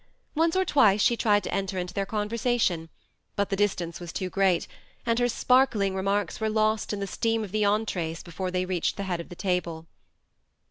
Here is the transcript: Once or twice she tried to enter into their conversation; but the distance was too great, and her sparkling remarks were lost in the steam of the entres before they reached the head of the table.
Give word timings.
Once 0.33 0.55
or 0.55 0.65
twice 0.65 0.99
she 0.99 1.15
tried 1.15 1.43
to 1.43 1.53
enter 1.53 1.77
into 1.77 1.93
their 1.93 2.07
conversation; 2.07 2.89
but 3.35 3.51
the 3.51 3.55
distance 3.55 3.99
was 3.99 4.11
too 4.11 4.31
great, 4.31 4.67
and 5.05 5.19
her 5.19 5.27
sparkling 5.29 5.93
remarks 5.93 6.41
were 6.41 6.49
lost 6.49 6.91
in 6.91 6.99
the 6.99 7.05
steam 7.05 7.43
of 7.43 7.51
the 7.51 7.63
entres 7.67 8.23
before 8.23 8.49
they 8.49 8.65
reached 8.65 8.97
the 8.97 9.03
head 9.03 9.19
of 9.19 9.29
the 9.29 9.35
table. 9.35 9.85